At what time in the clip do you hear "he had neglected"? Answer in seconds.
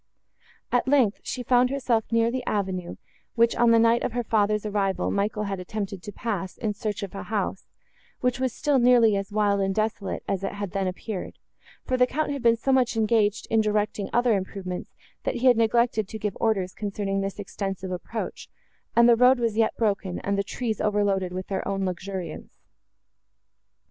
15.35-16.07